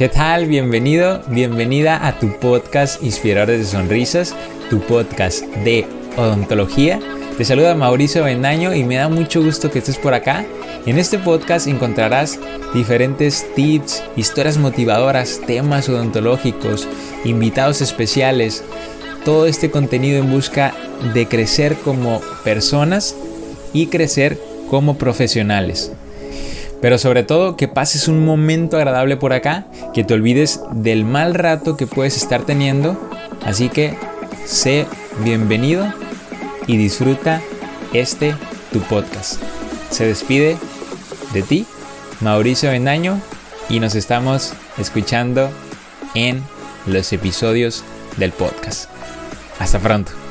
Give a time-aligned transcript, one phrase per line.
[0.00, 0.46] ¿Qué tal?
[0.46, 4.34] Bienvenido, bienvenida a tu podcast Inspiradores de Sonrisas,
[4.70, 6.98] tu podcast de odontología.
[7.36, 10.46] Te saluda Mauricio Bendaño y me da mucho gusto que estés por acá.
[10.86, 12.38] En este podcast encontrarás
[12.72, 16.88] diferentes tips, historias motivadoras, temas odontológicos,
[17.26, 18.64] invitados especiales,
[19.26, 20.72] todo este contenido en busca
[21.12, 23.14] de crecer como personas
[23.74, 24.40] y crecer
[24.70, 25.92] como profesionales.
[26.80, 31.34] Pero sobre todo que pases un momento agradable por acá, que te olvides del mal
[31.34, 32.98] rato que puedes estar teniendo.
[33.44, 33.96] Así que
[34.46, 34.86] sé
[35.22, 35.92] bienvenido
[36.66, 37.42] y disfruta
[37.92, 38.34] este
[38.72, 39.42] tu podcast.
[39.90, 40.56] Se despide
[41.32, 41.66] de ti,
[42.20, 43.20] Mauricio Bendaño,
[43.68, 45.50] y nos estamos escuchando
[46.14, 46.42] en
[46.86, 47.84] los episodios
[48.16, 48.88] del podcast.
[49.58, 50.29] Hasta pronto.